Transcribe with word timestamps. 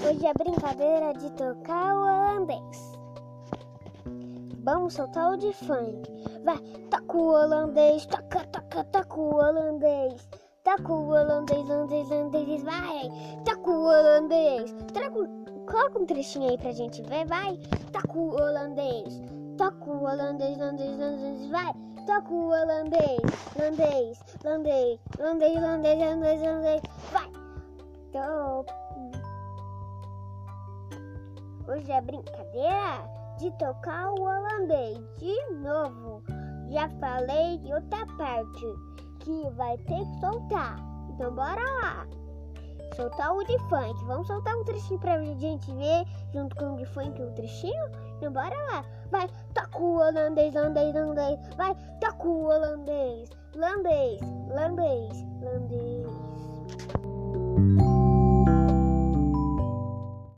Hoje 0.00 0.26
é 0.26 0.32
brincadeira 0.32 1.12
de 1.12 1.30
tocar 1.32 1.94
o 1.94 2.00
holandês. 2.00 2.98
Vamos 4.64 4.94
soltar 4.94 5.32
o 5.32 5.36
de 5.36 5.52
funk. 5.52 6.10
Vai, 6.42 6.56
toca 6.90 7.16
o 7.16 7.28
holandês, 7.28 8.06
toca, 8.06 8.40
toca, 8.46 8.84
toca 8.84 9.20
o 9.20 9.34
holandês. 9.34 10.26
Toca 10.64 10.92
o 10.92 11.08
holandês, 11.08 11.68
holandês, 11.68 12.10
holandês, 12.10 12.62
vai. 12.62 13.10
Toca 13.44 13.70
o 13.70 13.84
holandês. 13.84 14.74
Traga, 14.94 15.28
coloca 15.70 15.98
um 15.98 16.06
trechinho 16.06 16.48
aí 16.48 16.56
pra 16.56 16.72
gente 16.72 17.02
ver, 17.02 17.26
vai. 17.26 17.58
Toca 17.92 18.18
o 18.18 18.34
holandês. 18.34 19.20
Toca 19.58 19.90
o 19.90 20.04
holandês, 20.04 20.56
holandês, 20.58 20.98
holandês, 20.98 21.46
vai. 21.50 21.72
Toca 22.06 22.32
o 22.32 22.48
holandês, 22.48 23.20
holandês, 23.56 24.18
holandês, 24.44 25.00
holandês, 25.20 25.58
holandês, 25.60 26.00
holandês, 26.00 26.42
holandês, 26.42 26.82
vai. 27.12 27.21
Hoje 31.68 31.90
é 31.92 32.00
brincadeira 32.00 33.08
de 33.38 33.50
tocar 33.52 34.10
o 34.10 34.22
holandês 34.22 34.98
de 35.18 35.54
novo. 35.54 36.22
Já 36.70 36.88
falei 37.00 37.58
de 37.58 37.72
outra 37.72 38.04
parte 38.16 38.66
que 39.20 39.48
vai 39.50 39.76
ter 39.78 40.04
que 40.04 40.20
soltar. 40.20 40.76
Então 41.10 41.32
bora 41.34 41.60
lá. 41.82 42.06
Soltar 42.96 43.34
o 43.34 43.44
de 43.44 43.58
funk. 43.68 44.04
Vamos 44.06 44.26
soltar 44.26 44.56
um 44.56 44.64
trechinho 44.64 44.98
pra 45.00 45.22
gente 45.22 45.72
ver 45.72 46.04
junto 46.32 46.56
com 46.56 46.74
o 46.74 46.76
de 46.76 46.84
funk 46.86 47.22
um 47.22 47.32
trechinho? 47.34 47.84
Então 48.18 48.32
bora 48.32 48.56
lá. 48.72 48.84
Vai, 49.10 49.28
toca 49.54 49.78
o 49.78 49.98
holandês, 49.98 50.54
holandês, 50.56 50.94
holandês. 50.94 51.38
Vai, 51.56 51.76
toca 52.00 52.26
o 52.26 52.46
holandês. 52.46 53.30
Holandês, 53.54 54.20
holandês, 54.50 55.24
holandês. 55.40 56.06